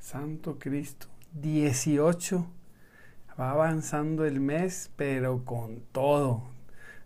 [0.00, 1.06] Santo Cristo.
[1.34, 2.46] 18.
[3.38, 6.42] Va avanzando el mes, pero con todo.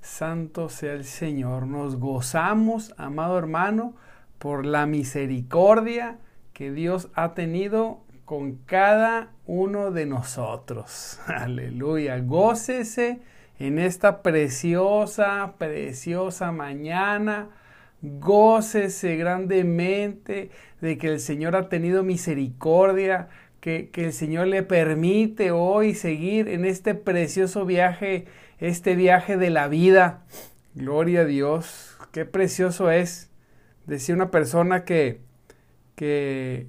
[0.00, 1.66] Santo sea el Señor.
[1.66, 3.94] Nos gozamos, amado hermano,
[4.38, 6.18] por la misericordia
[6.52, 11.20] que Dios ha tenido con cada uno de nosotros.
[11.26, 12.18] Aleluya.
[12.20, 13.20] Gócese
[13.58, 17.50] en esta preciosa, preciosa mañana
[18.06, 20.50] Gócese grandemente
[20.82, 23.30] de que el Señor ha tenido misericordia,
[23.60, 28.26] que, que, el Señor le permite hoy seguir en este precioso viaje,
[28.58, 30.22] este viaje de la vida.
[30.74, 33.30] Gloria a Dios, qué precioso es.
[33.86, 35.20] Decía una persona que,
[35.94, 36.66] que,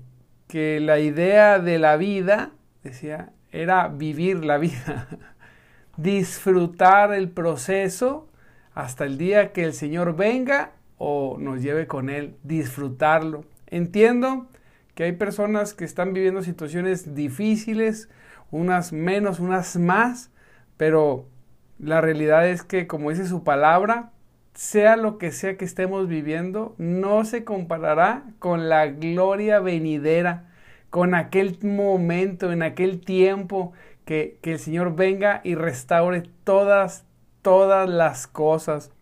[0.47, 5.09] que la idea de la vida, decía, era vivir la vida,
[5.97, 8.29] disfrutar el proceso
[8.73, 10.71] hasta el día que el Señor venga
[11.07, 13.45] o nos lleve con Él, disfrutarlo.
[13.67, 14.47] Entiendo
[14.95, 18.09] que hay personas que están viviendo situaciones difíciles,
[18.49, 20.31] unas menos, unas más,
[20.77, 21.27] pero
[21.77, 24.13] la realidad es que, como dice su palabra,
[24.55, 30.49] sea lo que sea que estemos viviendo, no se comparará con la gloria venidera,
[30.89, 33.73] con aquel momento, en aquel tiempo
[34.05, 37.05] que, que el Señor venga y restaure todas,
[37.43, 38.94] todas las cosas.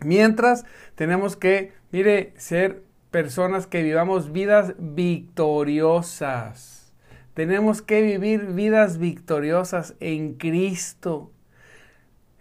[0.00, 6.92] Mientras tenemos que, mire, ser personas que vivamos vidas victoriosas.
[7.34, 11.30] Tenemos que vivir vidas victoriosas en Cristo.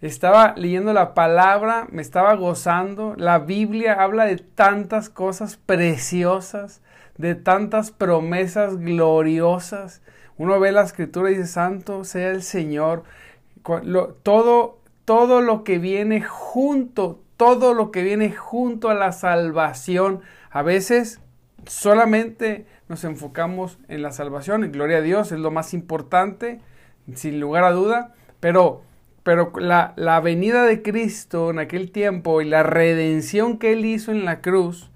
[0.01, 3.15] Estaba leyendo la palabra, me estaba gozando.
[3.17, 6.81] La Biblia habla de tantas cosas preciosas,
[7.17, 10.01] de tantas promesas gloriosas.
[10.37, 13.03] Uno ve la escritura y dice, Santo sea el Señor.
[14.23, 20.21] todo, todo lo que viene junto, todo lo que viene junto a la salvación.
[20.49, 21.21] A veces
[21.65, 26.59] solamente nos enfocamos en la salvación, y gloria a Dios, es lo más importante,
[27.13, 28.81] sin lugar a duda, pero,
[29.23, 34.11] pero la, la venida de Cristo en aquel tiempo y la redención que Él hizo
[34.11, 34.91] en la cruz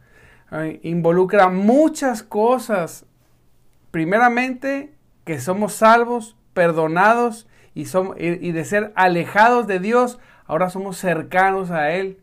[0.82, 3.06] involucra muchas cosas.
[3.92, 4.94] Primeramente,
[5.26, 11.92] que somos salvos, perdonados y, y de ser alejados de Dios, ahora somos cercanos a
[11.92, 12.21] Él.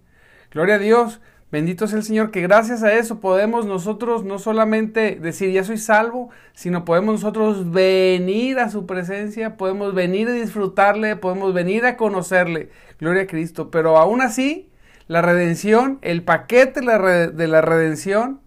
[0.51, 1.21] Gloria a Dios.
[1.51, 5.79] Bendito es el Señor que gracias a eso podemos nosotros no solamente decir ya soy
[5.79, 11.97] salvo, sino podemos nosotros venir a su presencia, podemos venir a disfrutarle, podemos venir a
[11.97, 12.71] conocerle.
[12.99, 13.71] Gloria a Cristo.
[13.71, 14.69] Pero aún así,
[15.07, 18.41] la redención, el paquete de la redención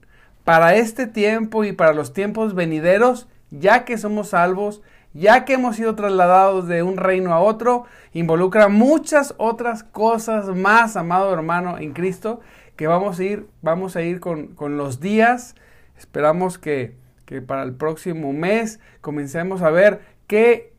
[0.43, 4.81] para este tiempo y para los tiempos venideros, ya que somos salvos,
[5.13, 10.95] ya que hemos sido trasladados de un reino a otro, involucra muchas otras cosas más,
[10.95, 12.39] amado hermano en Cristo,
[12.75, 15.55] que vamos a ir, vamos a ir con, los días.
[15.97, 16.95] Esperamos que,
[17.25, 20.73] que, para el próximo mes comencemos a ver qué,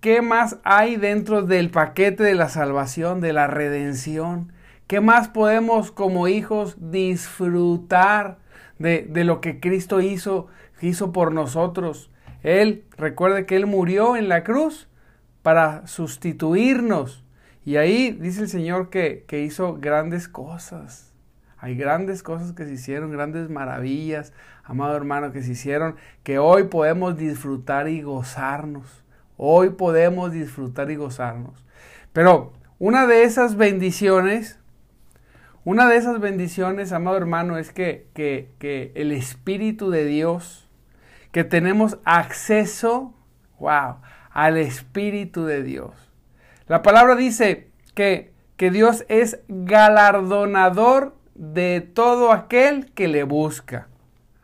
[0.00, 4.52] qué más hay dentro del paquete de la salvación, de la redención.
[4.88, 8.38] ¿Qué más podemos como hijos disfrutar
[8.78, 10.48] de, de lo que Cristo hizo,
[10.82, 12.11] hizo por nosotros?
[12.42, 14.88] Él, recuerde que Él murió en la cruz
[15.42, 17.24] para sustituirnos.
[17.64, 21.12] Y ahí dice el Señor que, que hizo grandes cosas.
[21.58, 24.32] Hay grandes cosas que se hicieron, grandes maravillas,
[24.64, 25.94] amado hermano, que se hicieron,
[26.24, 29.04] que hoy podemos disfrutar y gozarnos.
[29.36, 31.64] Hoy podemos disfrutar y gozarnos.
[32.12, 34.58] Pero una de esas bendiciones,
[35.64, 40.61] una de esas bendiciones, amado hermano, es que, que, que el Espíritu de Dios
[41.32, 43.14] que tenemos acceso,
[43.58, 43.96] wow,
[44.30, 46.12] al Espíritu de Dios.
[46.68, 53.88] La palabra dice que, que Dios es galardonador de todo aquel que le busca.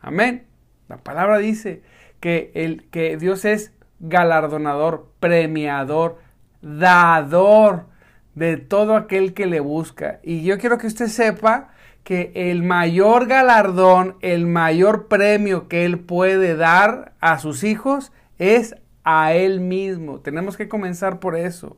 [0.00, 0.46] Amén.
[0.88, 1.82] La palabra dice
[2.20, 6.18] que, el, que Dios es galardonador, premiador,
[6.62, 7.86] dador
[8.34, 10.20] de todo aquel que le busca.
[10.22, 11.70] Y yo quiero que usted sepa
[12.08, 18.76] que el mayor galardón, el mayor premio que Él puede dar a sus hijos es
[19.04, 20.20] a Él mismo.
[20.20, 21.76] Tenemos que comenzar por eso.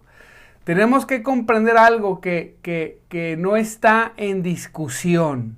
[0.63, 5.57] Tenemos que comprender algo que, que, que no está en discusión,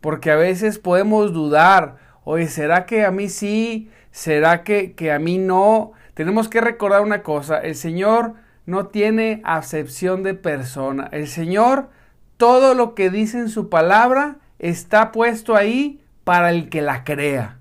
[0.00, 3.90] porque a veces podemos dudar Oye, ¿será que a mí sí?
[4.12, 5.92] ¿Será que, que a mí no?
[6.14, 8.34] Tenemos que recordar una cosa, el Señor
[8.64, 11.08] no tiene acepción de persona.
[11.10, 11.88] El Señor,
[12.42, 17.58] todo lo que dice en su palabra está puesto ahí para el que la crea.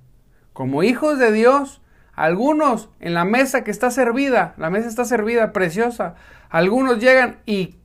[0.54, 1.82] Como hijos de Dios,
[2.16, 6.16] algunos en la mesa que está servida, la mesa está servida, preciosa,
[6.50, 7.76] algunos llegan y,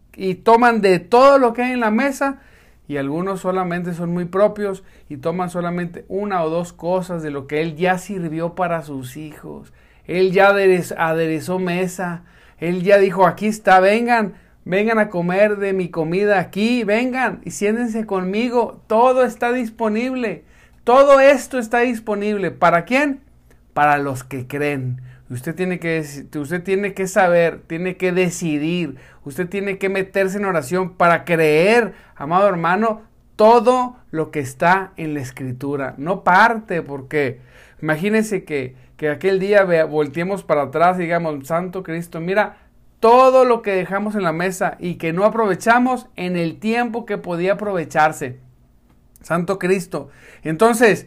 [0.43, 2.39] toman de todo lo que hay en la mesa
[2.89, 7.47] y algunos solamente son muy propios y toman solamente una o dos cosas de lo
[7.47, 9.75] que Él ya sirvió para sus hijos.
[10.07, 12.23] Él ya aderezó mesa,
[12.57, 17.53] Él ya dijo, aquí está, vengan, vengan a comer de mi comida aquí, vengan y
[17.53, 20.45] siéntense conmigo, todo está disponible,
[20.83, 22.51] todo esto está disponible.
[22.51, 23.21] ¿Para quién?
[23.73, 25.01] Para los que creen.
[25.31, 26.05] Usted tiene que,
[26.37, 31.95] usted tiene que saber, tiene que decidir, usted tiene que meterse en oración para creer,
[32.17, 33.03] amado hermano,
[33.37, 35.95] todo lo que está en la escritura.
[35.97, 37.41] No parte, porque
[37.81, 42.66] imagínese que, que aquel día volteemos para atrás y digamos, Santo Cristo, mira
[43.01, 47.19] todo lo que dejamos en la mesa y que no aprovechamos en el tiempo que
[47.19, 48.41] podía aprovecharse.
[49.21, 50.09] Santo Cristo.
[50.43, 51.07] Entonces,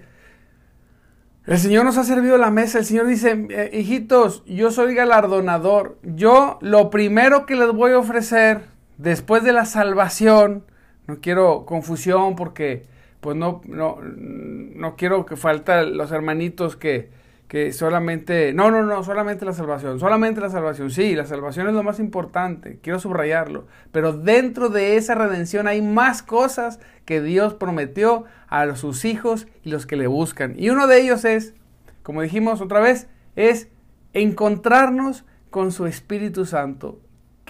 [1.46, 2.80] el Señor nos ha servido la mesa.
[2.80, 5.98] El Señor dice, eh, hijitos, yo soy galardonador.
[6.04, 8.62] Yo lo primero que les voy a ofrecer
[8.98, 10.66] después de la salvación,
[11.08, 12.86] no quiero confusión porque
[13.20, 17.10] pues no, no, no quiero que falten los hermanitos que,
[17.50, 21.74] que solamente, no, no, no, solamente la salvación, solamente la salvación, sí, la salvación es
[21.74, 27.56] lo más importante, quiero subrayarlo, pero dentro de esa redención hay más cosas que Dios
[27.56, 30.54] prometió a sus hijos y los que le buscan.
[30.58, 31.56] Y uno de ellos es,
[32.04, 33.68] como dijimos otra vez, es
[34.14, 37.02] encontrarnos con su Espíritu Santo.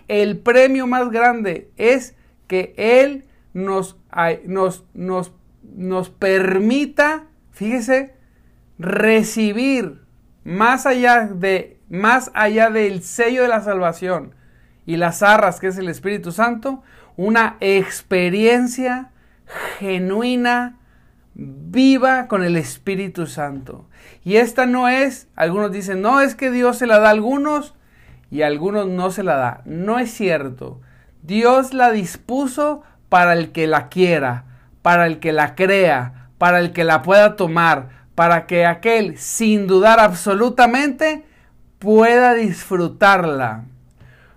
[0.07, 2.15] El premio más grande es
[2.47, 3.97] que Él nos,
[4.45, 8.17] nos, nos, nos permita, fíjese,
[8.79, 10.01] recibir
[10.43, 14.33] más allá de más allá del sello de la salvación
[14.85, 16.81] y las arras que es el Espíritu Santo,
[17.17, 19.11] una experiencia
[19.79, 20.77] genuina,
[21.33, 23.87] viva con el Espíritu Santo.
[24.23, 27.75] Y esta no es, algunos dicen, no es que Dios se la da a algunos
[28.31, 29.61] y a algunos no se la da.
[29.65, 30.81] No es cierto.
[31.21, 34.45] Dios la dispuso para el que la quiera,
[34.81, 39.65] para el que la crea, para el que la pueda tomar, para que aquel, sin
[39.65, 41.23] dudar absolutamente,
[41.79, 43.63] pueda disfrutarla.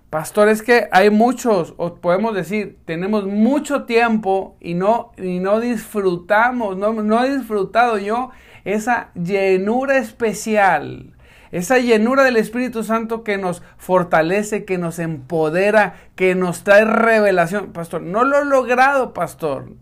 [0.09, 5.59] Pastor, es que hay muchos, o podemos decir, tenemos mucho tiempo y no, y no
[5.59, 8.29] disfrutamos, no, no he disfrutado yo
[8.63, 11.17] esa llenura especial,
[11.51, 17.73] esa llenura del Espíritu Santo que nos fortalece, que nos empodera, que nos trae revelación.
[17.73, 19.73] Pastor, no lo he logrado, pastor.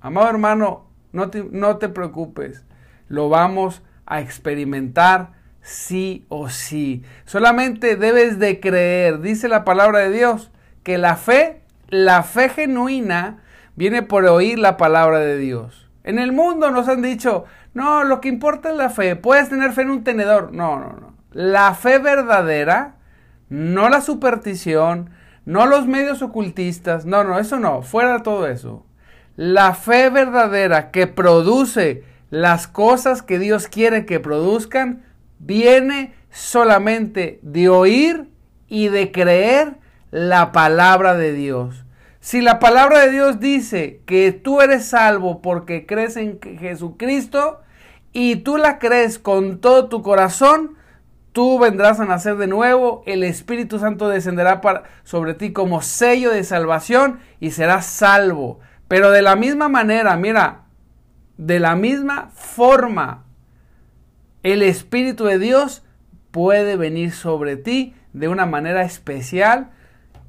[0.00, 2.64] Amado hermano, no no te preocupes
[3.12, 7.02] lo vamos a experimentar sí o sí.
[7.26, 10.50] Solamente debes de creer, dice la palabra de Dios,
[10.82, 13.42] que la fe, la fe genuina,
[13.76, 15.90] viene por oír la palabra de Dios.
[16.04, 17.44] En el mundo nos han dicho,
[17.74, 20.50] no, lo que importa es la fe, puedes tener fe en un tenedor.
[20.54, 21.14] No, no, no.
[21.32, 22.94] La fe verdadera,
[23.50, 25.10] no la superstición,
[25.44, 28.86] no los medios ocultistas, no, no, eso no, fuera todo eso.
[29.36, 35.02] La fe verdadera que produce las cosas que Dios quiere que produzcan
[35.38, 38.30] viene solamente de oír
[38.68, 39.74] y de creer
[40.10, 41.84] la palabra de Dios.
[42.20, 47.60] Si la palabra de Dios dice que tú eres salvo porque crees en Jesucristo
[48.14, 50.76] y tú la crees con todo tu corazón,
[51.32, 54.62] tú vendrás a nacer de nuevo, el Espíritu Santo descenderá
[55.04, 58.58] sobre ti como sello de salvación y serás salvo.
[58.88, 60.61] Pero de la misma manera, mira,
[61.46, 63.24] de la misma forma,
[64.44, 65.82] el Espíritu de Dios
[66.30, 69.70] puede venir sobre ti de una manera especial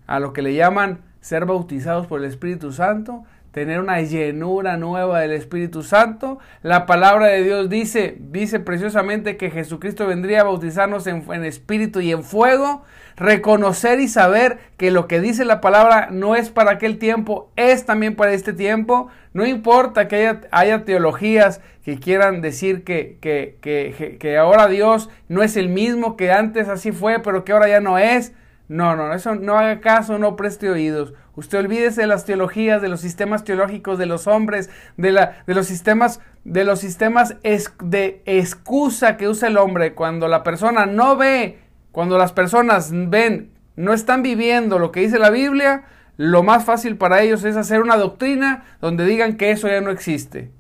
[0.08, 5.20] a lo que le llaman ser bautizados por el Espíritu Santo, tener una llenura nueva
[5.22, 6.40] del Espíritu Santo.
[6.64, 12.12] La palabra de Dios dice, dice preciosamente que Jesucristo vendría a bautizarnos en, espíritu y
[12.12, 12.84] en fuego.
[13.16, 17.86] Reconocer y saber que lo que dice la palabra no es para aquel tiempo, es
[17.86, 19.10] también para este tiempo.
[19.34, 25.12] No importa que haya, haya teologías que quieran decir que, que, que, que ahora Dios
[25.28, 28.34] no es el mismo, que antes así fue, pero que ahora ya no es.
[28.68, 31.14] No, no, eso no haga caso, no preste oídos.
[31.36, 35.56] Usted olvídese de las teologías, de los sistemas teológicos de los hombres, de, la, de
[35.56, 41.18] los sistemas, de los sistemas de excusa que usa el hombre cuando la persona no
[41.18, 41.60] ve,
[41.92, 45.86] cuando las personas ven, no están viviendo lo que dice la Biblia,
[46.18, 49.90] lo más fácil para ellos es hacer una doctrina donde digan que eso ya no
[49.90, 50.52] existe.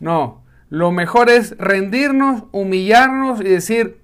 [0.00, 4.01] No, lo mejor es rendirnos, humillarnos y decir,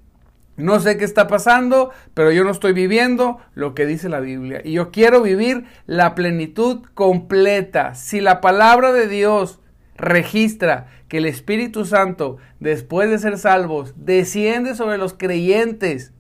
[0.59, 4.61] no sé qué está pasando, pero yo no estoy viviendo lo que dice la Biblia.
[4.65, 7.95] Y yo quiero vivir la plenitud completa.
[7.95, 9.61] Si la palabra de Dios
[9.97, 16.13] registra que el Espíritu Santo, después de ser salvos, desciende sobre los creyentes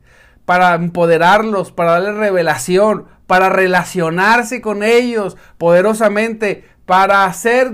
[0.44, 7.72] para empoderarlos, para darles revelación, para relacionarse con ellos poderosamente, para hacer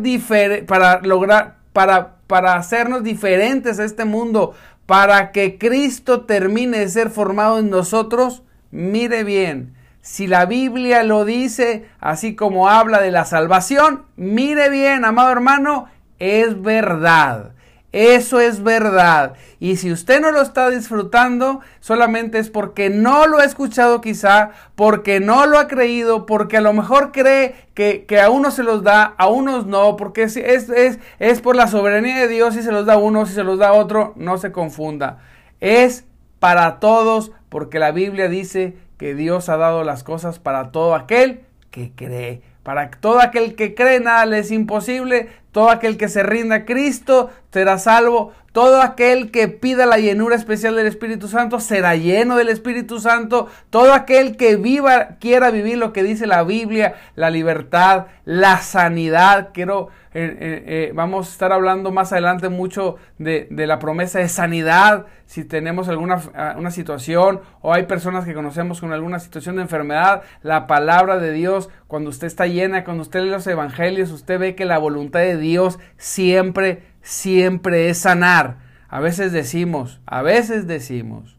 [0.67, 4.55] para lograr, para, para hacernos diferentes a este mundo,
[4.87, 11.25] para que Cristo termine de ser formado en nosotros, mire bien, si la Biblia lo
[11.25, 15.87] dice, así como habla de la salvación, mire bien, amado hermano,
[16.19, 17.54] es verdad.
[17.95, 19.35] Eso es verdad.
[19.61, 24.51] Y si usted no lo está disfrutando, solamente es porque no lo ha escuchado quizá,
[24.75, 28.83] porque no lo ha creído, porque a lo mejor cree que, a unos se los
[28.83, 32.73] da, a unos no, porque es, es, es por la soberanía de Dios si se
[32.73, 35.19] los da a uno, si se los da a otro, no se confunda.
[35.61, 36.05] Es
[36.41, 41.43] para todos, porque la Biblia dice que Dios ha dado las cosas para todo aquel
[41.71, 42.43] que cree.
[42.65, 45.29] Para todo aquel que cree, nada le es imposible.
[45.53, 48.33] Todo aquel que se rinda a Cristo será salvo.
[48.53, 53.49] Todo aquel que pida la llenura especial del Espíritu Santo será lleno del Espíritu Santo.
[53.69, 59.51] Todo aquel que viva, quiera vivir lo que dice la Biblia, la libertad, la sanidad.
[59.53, 64.29] Quiero eh, eh, eh, vamos a estar hablando más adelante mucho de, la promesa de
[64.29, 69.57] sanidad, si tenemos alguna ah, una situación o hay personas que conocemos con alguna situación
[69.57, 74.13] de enfermedad, la palabra de Dios, cuando usted está llena, cuando usted lee los evangelios,
[74.13, 78.59] usted ve que la voluntad de Dios siempre, siempre es sanar.
[78.89, 81.37] A veces decimos, a veces decimos,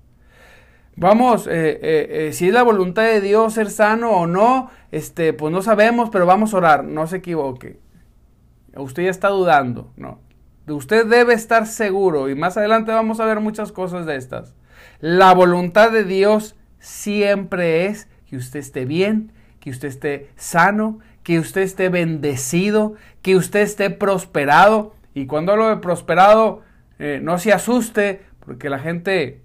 [0.98, 1.50] Vamos, si
[2.48, 6.54] es la voluntad de Dios ser sano o no, este, pues no sabemos, pero vamos
[6.54, 7.85] a orar, no se equivoque
[8.78, 10.20] usted ya está dudando, no.
[10.68, 14.56] Usted debe estar seguro y más adelante vamos a ver muchas cosas de estas.
[15.00, 21.40] La voluntad de Dios siempre es que usted esté bien, que usted esté sano, que
[21.40, 24.96] usted esté bendecido, que usted esté prosperado.
[25.14, 26.62] Y cuando hablo de prosperado,
[27.00, 29.42] eh, no se asuste, porque la gente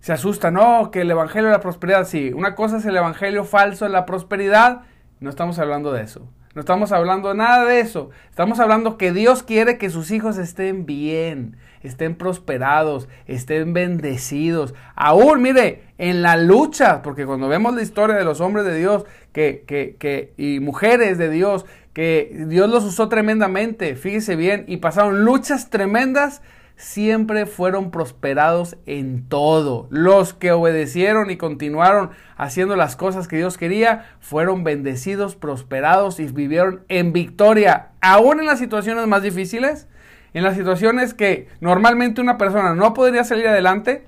[0.00, 3.44] se asusta, no, que el Evangelio de la prosperidad, sí, una cosa es el Evangelio
[3.44, 4.82] falso de la prosperidad,
[5.20, 6.28] no estamos hablando de eso.
[6.54, 8.10] No estamos hablando nada de eso.
[8.28, 14.74] Estamos hablando que Dios quiere que sus hijos estén bien, estén prosperados, estén bendecidos.
[14.94, 19.06] Aún, mire, en la lucha, porque cuando vemos la historia de los hombres de Dios
[19.32, 24.78] que, que, que, y mujeres de Dios, que Dios los usó tremendamente, fíjese bien, y
[24.78, 26.42] pasaron luchas tremendas,
[26.76, 29.86] siempre fueron prosperados en todo.
[29.90, 36.26] Los que obedecieron y continuaron haciendo las cosas que Dios quería, fueron bendecidos, prosperados y
[36.26, 39.86] vivieron en victoria, aún en las situaciones más difíciles,
[40.34, 44.06] en las situaciones que normalmente una persona no podría salir adelante,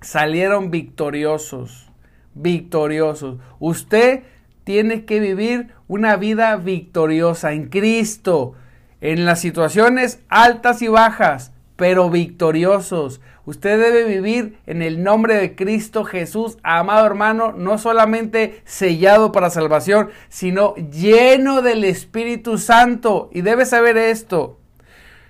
[0.00, 1.90] salieron victoriosos,
[2.34, 3.38] victoriosos.
[3.58, 4.22] Usted
[4.64, 8.54] tiene que vivir una vida victoriosa en Cristo,
[9.00, 13.22] en las situaciones altas y bajas pero victoriosos.
[13.46, 19.48] Usted debe vivir en el nombre de Cristo Jesús, amado hermano, no solamente sellado para
[19.48, 23.30] salvación, sino lleno del Espíritu Santo.
[23.32, 24.60] Y debe saber esto.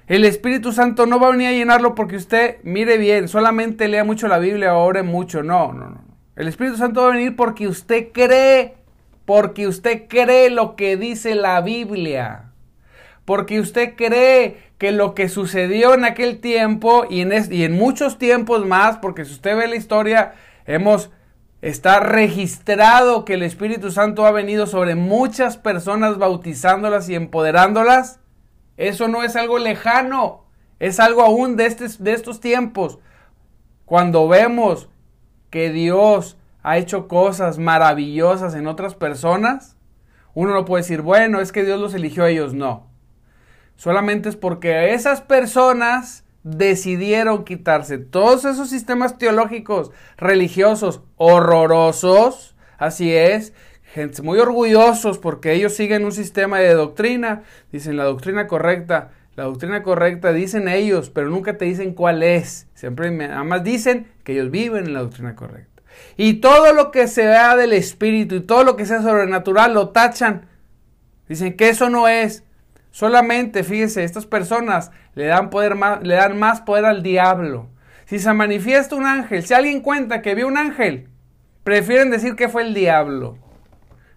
[0.09, 4.03] El Espíritu Santo no va a venir a llenarlo porque usted mire bien, solamente lea
[4.03, 5.45] mucho la Biblia o ore mucho.
[5.45, 6.05] No, no, no.
[6.35, 8.75] El Espíritu Santo va a venir porque usted cree,
[9.25, 12.51] porque usted cree lo que dice la Biblia
[13.31, 18.17] porque usted cree que lo que sucedió en aquel tiempo y en, y en muchos
[18.17, 20.33] tiempos más, porque si usted ve la historia,
[20.65, 21.11] hemos
[21.61, 28.21] está registrado que el Espíritu Santo ha venido sobre muchas personas bautizándolas y empoderándolas.
[28.79, 30.47] Eso no es algo lejano,
[30.79, 31.69] es algo aún de,
[31.99, 33.01] de estos tiempos.
[33.85, 34.89] Cuando vemos
[35.51, 39.77] que Dios ha hecho cosas maravillosas en otras personas,
[40.33, 42.55] uno no puede decir, bueno, es que Dios los eligió a ellos.
[42.55, 42.90] No
[43.81, 53.55] solamente es porque esas personas decidieron quitarse todos esos sistemas teológicos religiosos horrorosos, así es,
[53.83, 59.45] gente muy orgullosos porque ellos siguen un sistema de doctrina, dicen la doctrina correcta, la
[59.45, 64.51] doctrina correcta dicen ellos, pero nunca te dicen cuál es, siempre más dicen que ellos
[64.51, 65.83] viven en la doctrina correcta.
[66.19, 69.89] Y todo lo que se vea del espíritu y todo lo que sea sobrenatural lo
[69.89, 70.49] tachan.
[71.29, 72.45] Dicen que eso no es.
[72.91, 77.69] Solamente, fíjese, estas personas le dan, poder más, le dan más poder al diablo.
[78.07, 81.09] Si se manifiesta un ángel, si alguien cuenta que vio un ángel,
[81.63, 83.39] prefieren decir que fue el diablo.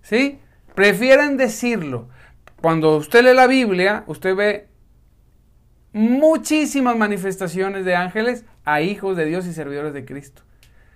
[0.01, 0.39] ¿Sí?
[0.74, 2.10] Prefieren decirlo.
[2.62, 4.68] Cuando usted lee la Biblia, usted ve
[5.92, 10.42] muchísimas manifestaciones de ángeles a hijos de Dios y servidores de Cristo.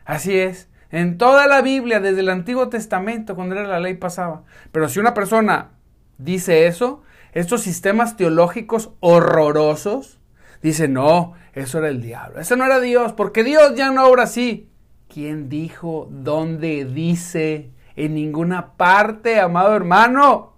[0.04, 0.70] Así es.
[0.90, 4.44] En toda la Biblia, desde el Antiguo Testamento, cuando era la ley pasaba.
[4.72, 5.72] Pero si una persona
[6.18, 7.04] dice eso,
[7.34, 10.20] estos sistemas teológicos horrorosos,
[10.62, 14.24] dice, no, eso era el diablo, eso no era Dios, porque Dios ya no obra
[14.24, 14.70] así.
[15.08, 16.08] ¿Quién dijo?
[16.12, 17.72] ¿Dónde dice?
[17.96, 20.54] En ninguna parte, amado hermano.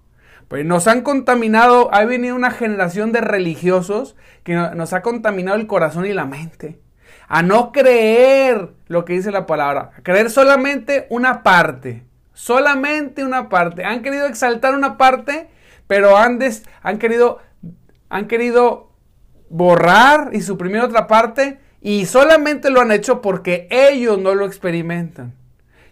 [0.48, 5.68] Pues nos han contaminado, ha venido una generación de religiosos que nos ha contaminado el
[5.68, 6.82] corazón y la mente.
[7.28, 13.48] A no creer lo que dice la palabra, a creer solamente una parte, solamente una
[13.48, 13.86] parte.
[13.86, 15.52] Han querido exaltar una parte,
[15.90, 16.38] pero han,
[17.00, 17.40] querido,
[18.10, 18.92] han querido
[19.50, 25.34] borrar y suprimir otra parte y solamente lo han hecho porque ellos no lo experimentan.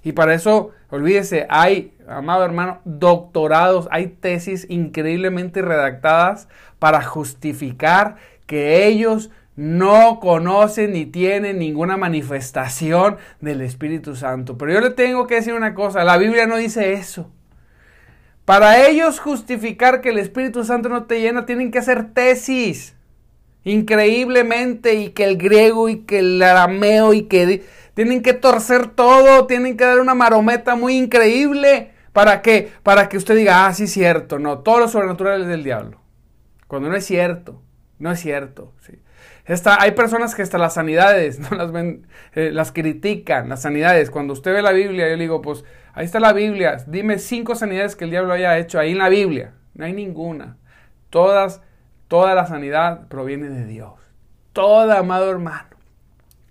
[0.03, 8.85] Y para eso, olvídese, hay, amado hermano, doctorados, hay tesis increíblemente redactadas para justificar que
[8.85, 14.59] ellos no conocen ni tienen ninguna manifestación del Espíritu Santo.
[14.59, 17.31] Pero yo le tengo que decir una cosa, la Biblia no dice eso.
[18.47, 22.95] Para ellos justificar que el Espíritu Santo no te llena, tienen que hacer tesis
[23.65, 29.47] increíblemente y que el griego y que el arameo y que tienen que torcer todo,
[29.47, 33.83] tienen que dar una marometa muy increíble para que para que usted diga, "Ah, sí
[33.83, 35.99] es cierto." No, todo lo sobrenatural es del diablo.
[36.67, 37.61] Cuando no es cierto,
[37.99, 38.93] no es cierto, sí.
[39.77, 44.09] hay personas que hasta las sanidades no las ven, eh, las critican, las sanidades.
[44.09, 45.65] Cuando usted ve la Biblia, yo le digo, pues
[45.97, 46.77] ahí está la Biblia.
[46.87, 49.53] Dime cinco sanidades que el diablo haya hecho ahí en la Biblia.
[49.73, 50.57] No hay ninguna.
[51.09, 51.61] Todas
[52.07, 53.93] Toda la sanidad proviene de Dios.
[54.53, 55.67] Toda, amado hermano.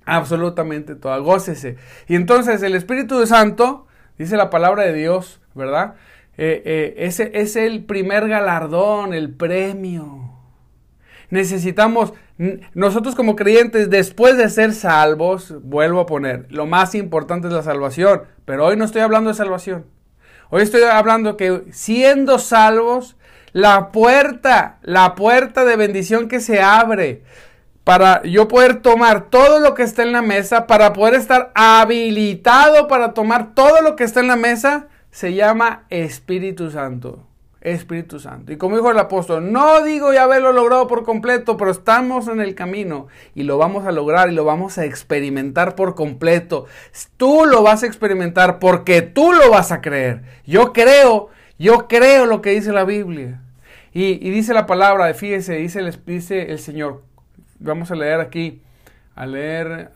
[0.05, 1.19] Absolutamente toda.
[1.19, 1.77] Gócese.
[2.09, 3.87] Y entonces el Espíritu Santo,
[4.19, 5.95] dice la palabra de Dios, ¿verdad?
[6.37, 10.26] Eh, eh, ese es el primer galardón, el premio.
[11.31, 12.13] Necesitamos,
[12.75, 17.63] nosotros como creyentes, después de ser salvos, vuelvo a poner, lo más importante es la
[17.63, 19.87] salvación, pero hoy no estoy hablando de salvación.
[20.51, 23.17] Hoy estoy hablando que siendo salvos,
[23.53, 27.23] la puerta, la puerta de bendición que se abre
[27.87, 32.89] para yo poder tomar todo lo que está en la mesa, para poder estar habilitado
[32.89, 37.27] para tomar todo lo que está en la mesa, se llama Espíritu Santo.
[37.67, 38.53] Espíritu Santo.
[38.53, 42.41] Y como dijo el apóstol, no digo ya haberlo logrado por completo, pero estamos en
[42.41, 46.67] el camino y lo vamos a lograr y lo vamos a experimentar por completo.
[47.17, 50.23] Tú lo vas a experimentar porque tú lo vas a creer.
[50.47, 53.43] Yo creo, yo creo lo que dice la Biblia.
[53.93, 57.03] Y, dice la palabra, fíjese, dice el, dice el Señor.
[57.59, 58.63] Vamos a leer aquí,
[59.17, 59.91] a leer,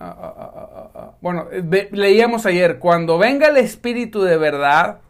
[1.20, 1.46] bueno,
[1.92, 5.00] leíamos ayer, cuando venga el Espíritu de verdad,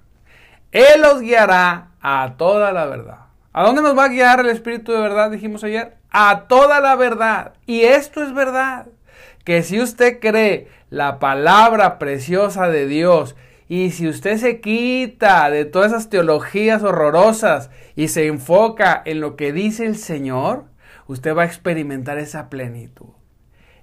[0.73, 3.27] Él os guiará a toda la verdad.
[3.53, 5.31] ¿A dónde nos va a guiar el Espíritu de verdad?
[5.31, 5.97] Dijimos ayer.
[6.11, 7.55] A toda la verdad.
[7.67, 8.87] Y esto es verdad.
[9.45, 13.37] Que si usted cree la palabra preciosa de Dios
[13.69, 19.37] y si usted se quita de todas esas teologías horrorosas y se enfoca en lo
[19.37, 20.65] que dice el Señor,
[21.07, 23.11] usted va a experimentar esa plenitud,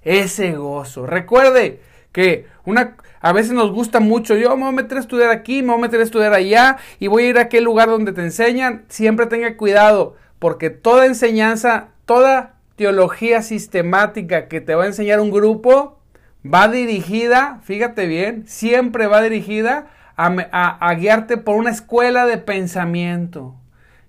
[0.02, 1.06] ese gozo.
[1.06, 1.80] Recuerde
[2.12, 5.62] que una, a veces nos gusta mucho, yo me voy a meter a estudiar aquí,
[5.62, 8.12] me voy a meter a estudiar allá y voy a ir a aquel lugar donde
[8.12, 8.84] te enseñan.
[8.88, 15.32] Siempre tenga cuidado, porque toda enseñanza, toda teología sistemática que te va a enseñar un
[15.32, 15.98] grupo,
[16.44, 23.54] va dirigida, fíjate bien, siempre va dirigida a, guiarte por una escuela de pensamiento.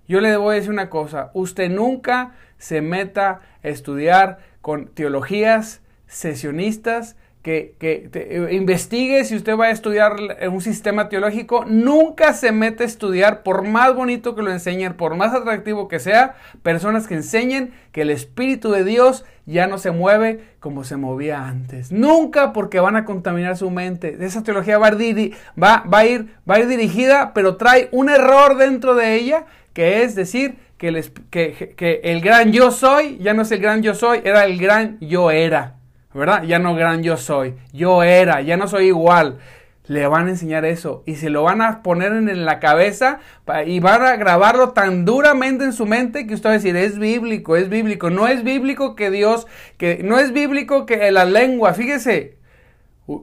[0.08, 5.80] Yo le voy a decir una cosa, usted nunca se meta a estudiar con teologías
[6.06, 10.16] sesionistas que, eh, investigue si usted va a estudiar
[10.50, 15.16] un sistema teológico, nunca se mete a estudiar, por más bonito que lo enseñen, por
[15.16, 19.90] más atractivo que sea, personas que enseñen que el Espíritu de Dios ya no se
[19.90, 21.90] mueve como se movía antes.
[21.90, 24.18] Nunca porque van a contaminar su mente.
[24.20, 27.88] Esa teología va a, ir, va, va a, ir, va a ir dirigida, pero trae
[27.90, 33.18] un error dentro de ella, que es decir, que el, que el gran yo soy
[33.18, 35.79] ya no es el gran yo soy, era el gran yo era.
[36.14, 36.42] ¿Verdad?
[36.42, 39.38] Ya no gran yo soy, yo era, ya no soy igual.
[39.86, 43.18] Le van a enseñar eso y se lo van a poner en la cabeza
[43.66, 46.98] y van a grabarlo tan duramente en su mente que usted va a decir, es
[46.98, 48.08] bíblico, es bíblico.
[48.08, 52.38] No es bíblico que Dios, que no es bíblico que la lengua, fíjese,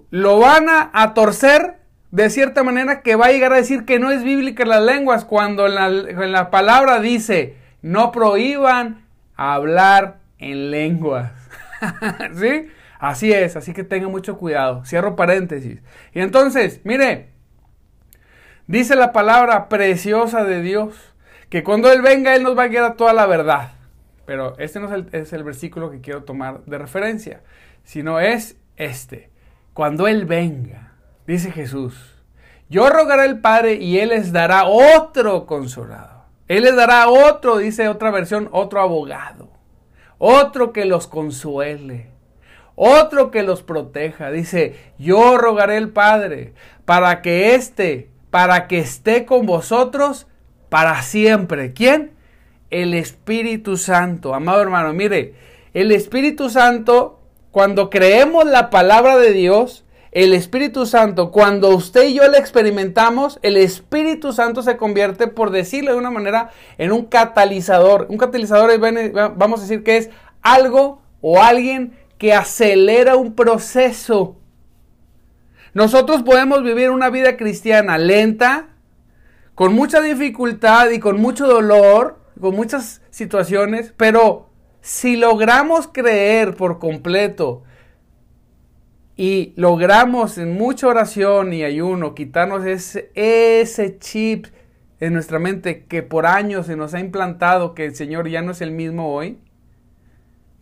[0.10, 1.78] lo van a, torcer
[2.12, 5.24] de cierta manera que va a llegar a decir que no es bíblica las lenguas
[5.24, 9.06] cuando en la, en la palabra dice, no prohíban
[9.38, 11.32] hablar en lenguas.
[12.36, 12.68] ¿Sí?
[13.00, 14.84] Así es, así que tenga mucho cuidado.
[14.86, 15.82] Cierro paréntesis.
[16.14, 17.30] Y entonces, mire,
[18.68, 20.96] dice la palabra preciosa de Dios,
[21.50, 23.72] que cuando Él venga, Él nos va a guiar a toda la verdad.
[24.26, 27.42] pero este no es el, es el versículo que quiero tomar de referencia,
[27.84, 29.30] sino es este.
[29.74, 30.94] Cuando Él venga,
[31.26, 32.16] dice Jesús,
[32.70, 36.26] yo rogaré al Padre y Él les dará otro consolado.
[36.48, 39.50] Él les dará otro, dice otra versión, otro abogado.
[40.18, 42.17] Otro que los consuele.
[42.80, 44.30] Otro que los proteja.
[44.30, 46.54] Dice, yo rogaré al Padre
[46.86, 50.28] para que esté, para que esté con vosotros
[50.70, 51.74] para siempre.
[51.74, 52.12] ¿Quién?
[52.70, 54.36] El Espíritu Santo.
[54.36, 55.34] Amado hermano, mire,
[55.74, 62.14] el Espíritu Santo, cuando creemos la palabra de Dios, el Espíritu Santo, cuando usted y
[62.14, 67.06] yo le experimentamos, el Espíritu Santo se convierte, por decirlo de una manera, en un
[67.06, 68.06] catalizador.
[68.10, 68.72] Un catalizador,
[69.36, 70.12] vamos a decir que es
[70.44, 74.38] algo o alguien que acelera un proceso.
[75.74, 78.70] Nosotros podemos vivir una vida cristiana lenta,
[79.56, 84.50] con mucha dificultad y con mucho dolor, con muchas situaciones, pero
[84.82, 87.64] si logramos creer por completo
[89.16, 94.46] y logramos en mucha oración y ayuno quitarnos ese, chip
[95.00, 98.52] en nuestra mente que por años se nos ha implantado que el Señor ya no
[98.52, 99.40] es el mismo hoy,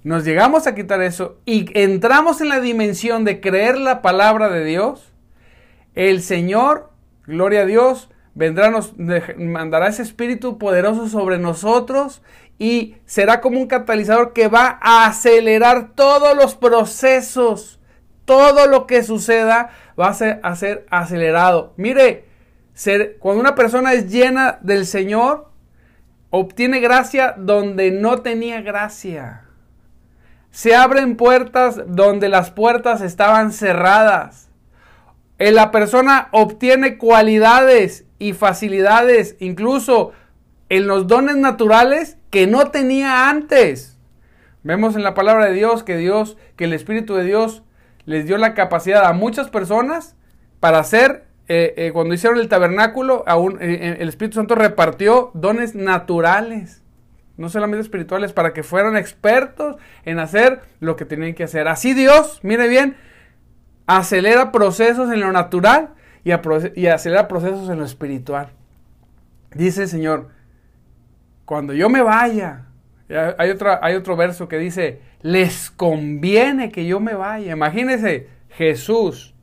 [0.06, 4.63] nos llegamos a quitar eso y entramos en la dimensión de creer la palabra de
[4.63, 5.12] Dios,
[5.96, 6.91] el Señor,
[7.26, 12.22] gloria a Dios, vendrá, nos mandará ese espíritu poderoso sobre nosotros
[12.58, 17.80] y será como un catalizador que va a acelerar todos los procesos
[18.26, 21.74] todo lo que suceda va a ser, acelerado.
[21.78, 22.26] Mire,
[22.74, 25.50] ser, cuando una persona es llena del Señor,
[26.32, 29.45] obtiene gracia donde no tenía gracia.
[30.56, 34.48] Se abren puertas donde las puertas estaban cerradas.
[35.38, 40.13] Eh, la persona obtiene cualidades y facilidades, incluso
[40.70, 43.98] en los dones naturales que no tenía antes.
[44.63, 47.63] Vemos en la palabra de Dios que Dios, que el Espíritu de Dios
[48.06, 50.15] les dio la capacidad a muchas personas
[50.62, 53.26] para hacer, eh, eh, cuando hicieron el tabernáculo,
[53.60, 56.82] el Espíritu Santo repartió dones naturales,
[57.38, 61.67] no solamente espirituales, para que fueran expertos en hacer lo que tenían que hacer.
[61.67, 62.95] Así Dios, mire bien,
[63.88, 65.93] acelera procesos en lo natural
[66.24, 66.32] y,
[66.88, 68.50] acelera procesos en lo espiritual.
[69.54, 70.30] Dice el Señor,
[71.45, 72.65] cuando yo me vaya,
[73.10, 77.54] hay, hay otro verso que dice, les conviene que yo me vaya.
[77.54, 79.34] Imagínense, Jesús,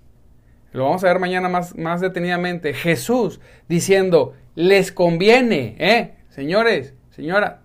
[0.72, 6.14] lo vamos a ver mañana más, más detenidamente, Jesús diciendo, les conviene, ¿eh?
[6.30, 7.61] Señores, señora,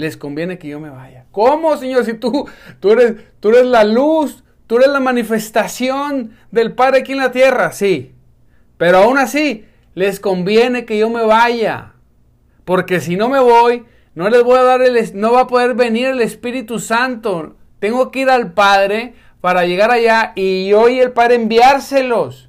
[0.00, 1.26] les conviene que yo me vaya.
[1.30, 2.04] ¿Cómo, Señor?
[2.04, 2.48] Si tú,
[2.80, 7.30] tú, eres, tú eres la luz, tú eres la manifestación del Padre aquí en la
[7.30, 8.14] tierra, sí.
[8.76, 11.92] Pero aún así, les conviene que yo me vaya.
[12.64, 13.84] Porque si no me voy,
[14.14, 17.56] no les voy a dar el, no va a poder venir el Espíritu Santo.
[17.78, 22.48] Tengo que ir al Padre para llegar allá y yo y el Padre enviárselos.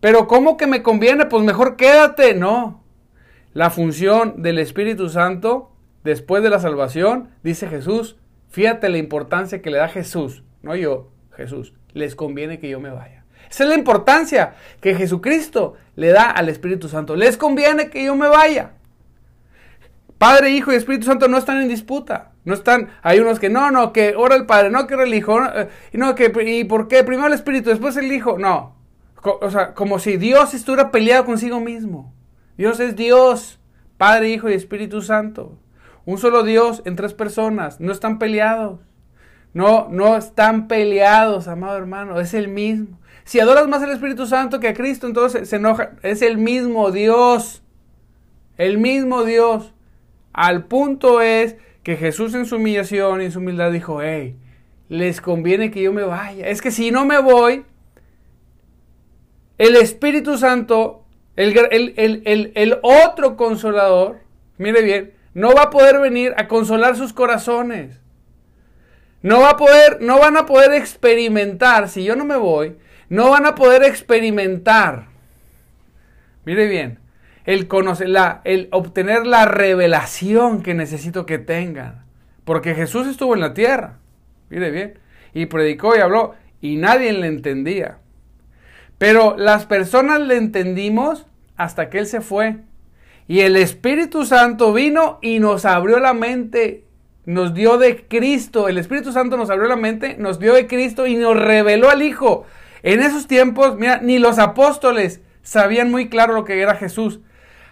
[0.00, 1.26] Pero ¿cómo que me conviene?
[1.26, 2.34] Pues mejor quédate.
[2.34, 2.82] No.
[3.52, 5.75] La función del Espíritu Santo
[6.06, 8.16] después de la salvación, dice Jesús,
[8.48, 11.74] fíjate la importancia que le da Jesús, no yo, Jesús.
[11.92, 13.24] Les conviene que yo me vaya.
[13.50, 17.16] Esa es la importancia que Jesucristo le da al Espíritu Santo.
[17.16, 18.72] Les conviene que yo me vaya.
[20.18, 22.32] Padre, Hijo y Espíritu Santo no están en disputa.
[22.44, 25.14] No están, hay unos que no, no, que ora el Padre, no que ora el
[25.14, 27.02] Hijo, no, eh, no que, ¿y por qué?
[27.04, 28.38] Primero el Espíritu, después el Hijo.
[28.38, 28.76] No.
[29.22, 32.14] O sea, como si Dios estuviera peleado consigo mismo.
[32.56, 33.58] Dios es Dios,
[33.96, 35.58] Padre, Hijo y Espíritu Santo.
[36.06, 37.78] Un solo Dios en tres personas.
[37.80, 38.80] No están peleados.
[39.52, 42.18] No, no están peleados, amado hermano.
[42.18, 42.98] Es el mismo.
[43.24, 45.90] Si adoras más al Espíritu Santo que a Cristo, entonces se enoja.
[46.02, 47.62] Es el mismo Dios.
[48.56, 49.74] El mismo Dios.
[50.32, 54.36] Al punto es que Jesús en su humillación y en su humildad dijo, hey,
[54.88, 56.48] les conviene que yo me vaya.
[56.48, 57.64] Es que si no me voy,
[59.58, 61.04] el Espíritu Santo,
[61.36, 64.20] el, el, otro consolador,
[64.58, 68.00] mire bien, no va a poder venir a consolar sus corazones.
[69.20, 72.78] No va a poder, no van a poder experimentar, si yo no me voy,
[73.10, 75.08] no van a poder experimentar.
[76.46, 77.00] Mire bien,
[77.44, 82.06] el, conocer, la, el obtener la revelación que necesito que tengan.
[82.46, 83.98] Porque Jesús estuvo en la tierra,
[84.48, 84.98] mire bien,
[85.34, 87.98] y predicó y habló, y nadie le entendía.
[88.96, 91.26] Pero las personas le entendimos
[91.58, 92.56] hasta que Él se fue.
[93.28, 96.84] Y el Espíritu Santo vino y nos abrió la mente,
[97.24, 98.68] nos dio de Cristo.
[98.68, 102.02] El Espíritu Santo nos abrió la mente, nos dio de Cristo y nos reveló al
[102.02, 102.46] Hijo.
[102.82, 107.20] En esos tiempos, mira, ni los apóstoles sabían muy claro lo que era Jesús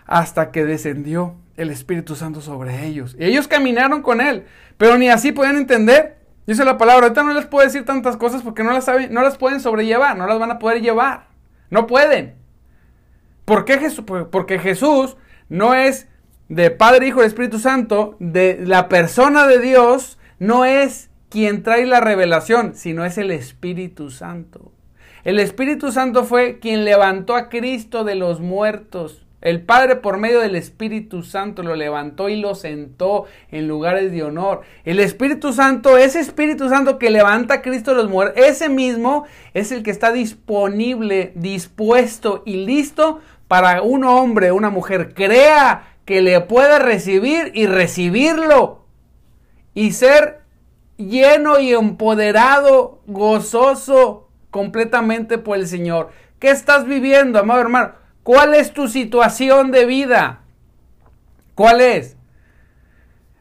[0.07, 3.17] hasta que descendió el Espíritu Santo sobre ellos.
[3.19, 4.45] Y ellos caminaron con Él,
[4.77, 6.19] pero ni así podían entender.
[6.47, 9.23] Dice la palabra, ahorita no les puedo decir tantas cosas porque no las, saben, no
[9.23, 11.29] las pueden sobrellevar, no las van a poder llevar.
[11.71, 12.35] No pueden.
[13.45, 14.05] ¿Por qué Jesús?
[14.31, 15.17] Porque Jesús
[15.55, 16.09] no es
[16.49, 21.87] de Padre, Hijo y Espíritu Santo, de la persona de Dios, no es quien trae
[21.87, 24.73] la revelación, sino es el Espíritu Santo.
[25.23, 29.25] El Espíritu Santo fue quien levantó a Cristo de los muertos.
[29.45, 34.23] El Padre por medio del Espíritu Santo lo levantó y lo sentó en lugares de
[34.23, 34.62] honor.
[34.85, 39.25] El Espíritu Santo, ese Espíritu Santo que levanta a Cristo de los muertos, ese mismo
[39.53, 43.21] es el que está disponible, dispuesto y listo
[43.55, 48.85] para un hombre, una mujer, crea que le pueda recibir y recibirlo
[49.75, 50.40] y ser
[50.97, 56.11] lleno y empoderado, gozoso completamente por el Señor.
[56.40, 57.93] ¿Qué estás viviendo, amado hermano?
[58.25, 60.40] ¿Cuál es tu situación de vida?
[61.55, 62.17] ¿Cuál es?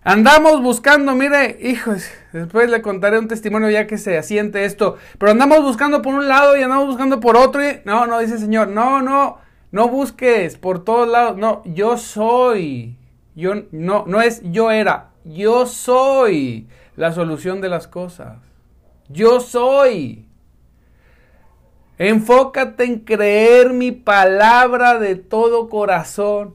[0.04, 5.32] Andamos buscando, mire, hijos, después le contaré un testimonio ya que se asiente esto, pero
[5.32, 8.42] andamos buscando por un lado y andamos buscando por otro y no, no, dice el
[8.42, 9.42] Señor, no, no,
[9.74, 12.96] no busques por todos lados, no, yo soy,
[13.34, 18.38] yo, no, no es yo era, yo soy la solución de las cosas,
[19.10, 20.28] yo soy.
[21.98, 26.54] Enfócate en creer mi palabra de todo corazón.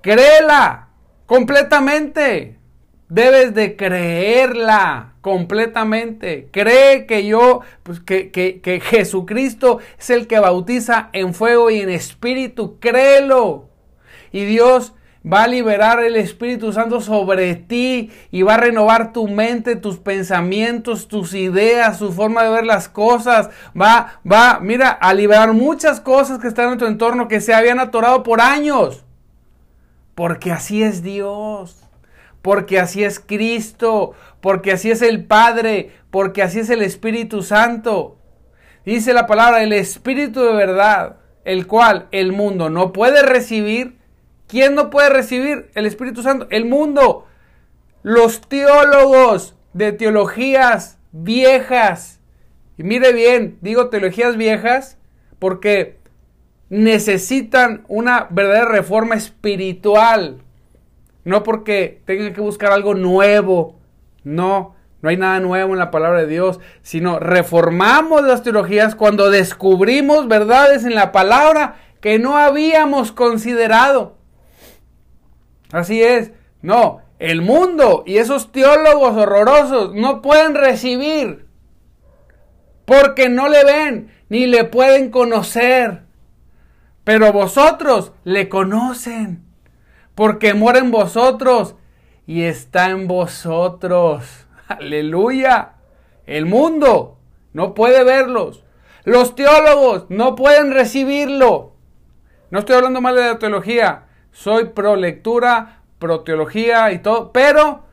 [0.00, 0.88] Créela
[1.26, 2.58] completamente.
[3.12, 6.48] Debes de creerla completamente.
[6.50, 11.80] Cree que yo, pues que, que, que Jesucristo es el que bautiza en fuego y
[11.80, 12.78] en espíritu.
[12.80, 13.68] Créelo.
[14.32, 14.94] Y Dios
[15.30, 19.98] va a liberar el Espíritu Santo sobre ti y va a renovar tu mente, tus
[19.98, 23.50] pensamientos, tus ideas, su forma de ver las cosas.
[23.78, 27.78] Va, va, mira, a liberar muchas cosas que están en tu entorno que se habían
[27.78, 29.04] atorado por años.
[30.14, 31.82] Porque así es Dios.
[32.42, 34.12] Porque así es Cristo.
[34.40, 35.92] Porque así es el Padre.
[36.10, 38.18] Porque así es el Espíritu Santo.
[38.84, 44.02] Dice la palabra, el Espíritu de verdad, el cual el mundo no puede recibir
[44.52, 46.46] ¿Quién no puede recibir el Espíritu Santo?
[46.50, 47.26] El mundo.
[48.02, 52.20] Los teólogos de teologías viejas.
[52.76, 54.98] Y mire bien, digo teologías viejas
[55.38, 56.00] porque
[56.68, 60.42] necesitan una verdadera reforma espiritual.
[61.24, 63.78] No porque tengan que buscar algo nuevo.
[64.24, 69.30] No, no hay nada nuevo en la palabra de Dios, sino reformamos las teologías cuando
[69.30, 74.16] descubrimos verdades en la palabra que no habíamos considerado.
[75.72, 76.32] Así es.
[76.60, 81.46] No, el mundo y esos teólogos horrorosos no pueden recibir
[82.84, 86.02] porque no le ven ni le pueden conocer.
[87.04, 89.41] Pero vosotros le conocen
[90.14, 91.74] porque mora en vosotros
[92.26, 94.46] y está en vosotros.
[94.68, 95.74] Aleluya.
[96.26, 97.18] El mundo
[97.52, 98.64] no puede verlos.
[99.04, 101.72] Los teólogos no pueden recibirlo.
[102.50, 107.84] No estoy hablando mal de la teología soy pro lectura, pro teología y todo, pero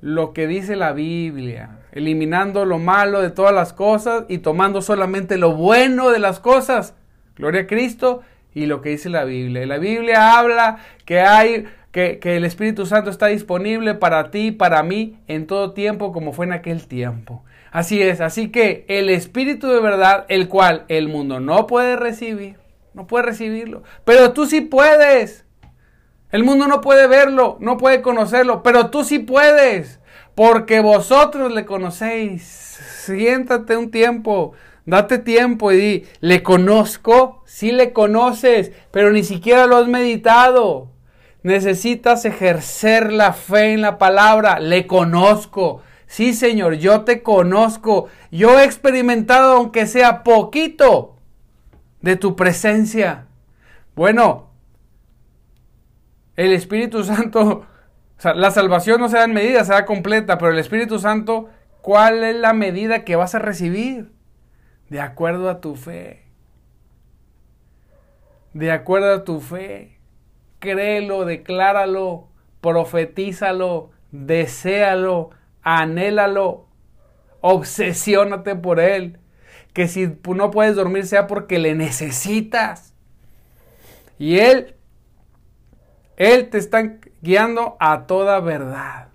[0.00, 5.36] lo que dice la Biblia, eliminando lo malo de todas las cosas y tomando solamente
[5.36, 6.94] lo bueno de las cosas.
[7.36, 8.22] Gloria a Cristo
[8.54, 9.66] y lo que dice la Biblia.
[9.66, 14.82] La Biblia habla que hay que, que, el Espíritu Santo está disponible para ti, para
[14.82, 17.44] mí, en todo tiempo, como fue en aquel tiempo.
[17.72, 22.56] Así es, así que el Espíritu de verdad, el cual el mundo no puede recibir,
[22.92, 25.46] no puede recibirlo, pero tú sí puedes.
[26.30, 30.00] El mundo no puede verlo, no puede conocerlo, pero tú sí puedes,
[30.34, 32.42] porque vosotros le conocéis.
[32.42, 34.52] Siéntate un tiempo,
[34.86, 37.42] date tiempo y di, ¿le conozco?
[37.46, 40.90] Sí le conoces, pero ni siquiera lo has meditado.
[41.42, 45.82] Necesitas ejercer la fe en la palabra, le conozco.
[46.06, 48.08] Sí, Señor, yo te conozco.
[48.30, 51.16] Yo he experimentado, aunque sea poquito,
[52.00, 53.26] de tu presencia.
[53.96, 54.50] Bueno,
[56.36, 57.66] el Espíritu Santo,
[58.34, 61.48] la salvación no se da en medida, se da completa, pero el Espíritu Santo,
[61.80, 64.11] ¿cuál es la medida que vas a recibir?
[64.92, 66.20] De acuerdo a tu fe.
[68.52, 69.96] De acuerdo a tu fe.
[70.58, 72.28] Créelo, decláralo,
[72.60, 75.30] profetízalo, deséalo,
[75.62, 76.66] anhélalo,
[77.40, 79.18] obsesiónate por él.
[79.72, 82.92] Que si no puedes dormir sea porque le necesitas.
[84.18, 84.76] Y él
[86.18, 89.08] él te está guiando a toda verdad.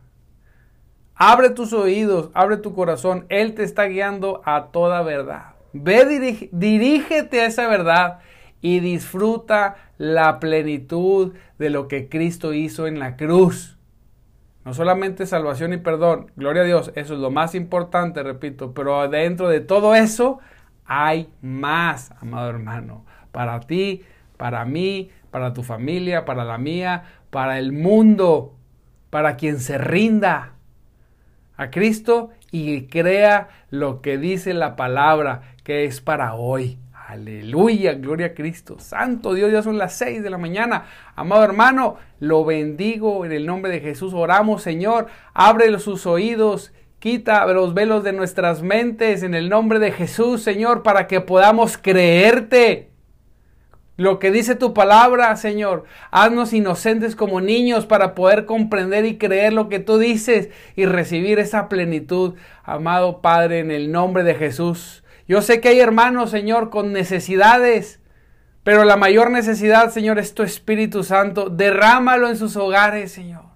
[1.13, 3.27] Abre tus oídos, abre tu corazón.
[3.29, 5.56] Él te está guiando a toda verdad.
[5.73, 8.19] Ve, dirígete a esa verdad
[8.61, 13.77] y disfruta la plenitud de lo que Cristo hizo en la cruz.
[14.65, 19.07] No solamente salvación y perdón, gloria a Dios, eso es lo más importante, repito, pero
[19.07, 20.39] dentro de todo eso
[20.85, 24.03] hay más, amado hermano, para ti,
[24.35, 28.55] para mí, para tu familia, para la mía, para el mundo,
[29.09, 30.53] para quien se rinda
[31.55, 36.77] a Cristo y crea lo que dice la palabra, que es para hoy.
[37.09, 38.77] Aleluya, gloria a Cristo.
[38.79, 40.85] Santo Dios, ya son las seis de la mañana.
[41.13, 44.13] Amado hermano, lo bendigo en el nombre de Jesús.
[44.13, 45.07] Oramos, Señor.
[45.33, 46.71] Abre sus oídos.
[46.99, 51.77] Quita los velos de nuestras mentes en el nombre de Jesús, Señor, para que podamos
[51.77, 52.89] creerte
[53.97, 55.83] lo que dice tu palabra, Señor.
[56.11, 61.39] Haznos inocentes como niños para poder comprender y creer lo que tú dices y recibir
[61.39, 65.03] esa plenitud, amado Padre, en el nombre de Jesús.
[65.27, 67.99] Yo sé que hay hermanos, Señor, con necesidades,
[68.63, 71.49] pero la mayor necesidad, Señor, es tu Espíritu Santo.
[71.49, 73.47] Derrámalo en sus hogares, Señor.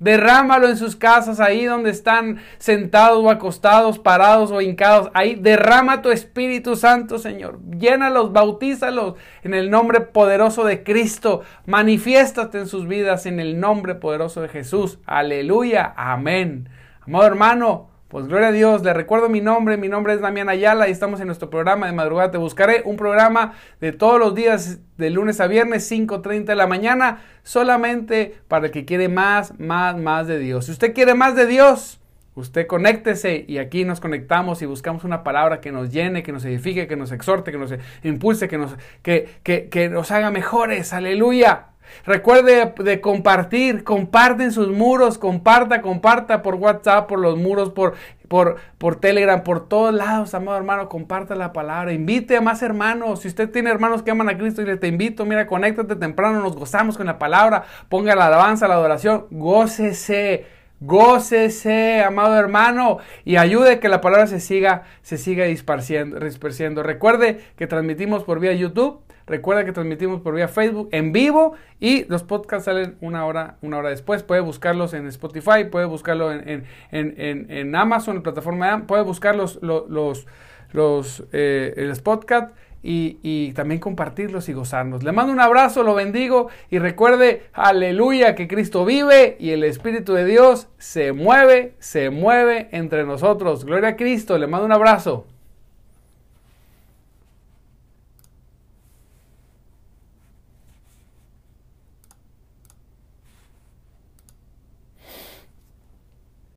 [0.00, 5.10] Derrámalo en sus casas, ahí donde están sentados o acostados, parados o hincados.
[5.12, 7.60] Ahí derrama tu Espíritu Santo, Señor.
[7.78, 11.42] Llénalos, bautízalos en el nombre poderoso de Cristo.
[11.66, 14.98] Manifiéstate en sus vidas en el nombre poderoso de Jesús.
[15.04, 15.92] Aleluya.
[15.94, 16.70] Amén.
[17.02, 20.88] Amado hermano, pues gloria a Dios, le recuerdo mi nombre, mi nombre es Damián Ayala
[20.88, 22.32] y estamos en nuestro programa de madrugada.
[22.32, 26.66] Te buscaré un programa de todos los días, de lunes a viernes, 5.30 de la
[26.66, 30.66] mañana, solamente para el que quiere más, más, más de Dios.
[30.66, 32.00] Si usted quiere más de Dios,
[32.34, 36.44] usted conéctese y aquí nos conectamos y buscamos una palabra que nos llene, que nos
[36.44, 40.92] edifique, que nos exhorte, que nos impulse, que nos, que, que, que nos haga mejores.
[40.92, 41.69] Aleluya.
[42.04, 47.94] Recuerde de compartir, comparten sus muros, comparta, comparta por WhatsApp, por los muros, por,
[48.28, 53.22] por, por Telegram, por todos lados, amado hermano, comparta la palabra, invite a más hermanos,
[53.22, 56.40] si usted tiene hermanos que aman a Cristo y le te invito, mira, conéctate temprano,
[56.40, 60.46] nos gozamos con la palabra, ponga la alabanza, la adoración, gócese.
[60.82, 66.82] Gócese, amado hermano, y ayude que la palabra se siga, se siga dispersiendo.
[66.82, 72.02] Recuerde que transmitimos por vía YouTube, Recuerda que transmitimos por vía Facebook en vivo y
[72.06, 74.24] los podcasts salen una hora, una hora después.
[74.24, 79.60] Puede buscarlos en Spotify, puede buscarlo en, en, en, Amazon, en plataforma puede buscar los,
[79.62, 80.26] los,
[80.72, 85.04] los, eh, podcast y, y, también compartirlos y gozarnos.
[85.04, 90.12] Le mando un abrazo, lo bendigo y recuerde, aleluya, que Cristo vive y el Espíritu
[90.12, 93.64] de Dios se mueve, se mueve entre nosotros.
[93.64, 95.24] Gloria a Cristo, le mando un abrazo.